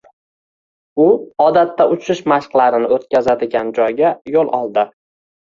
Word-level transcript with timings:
U 1.03 1.05
odatda 1.45 1.87
uchish 1.97 2.23
mashqlarini 2.33 2.91
o‘tkazadigan 2.97 3.71
joyga 3.83 4.15
yo‘l 4.39 4.53
oldi. 4.63 4.89